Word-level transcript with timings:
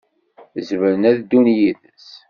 Zemren 0.67 1.07
ad 1.09 1.15
ddun 1.19 1.47
yid-s. 1.57 2.09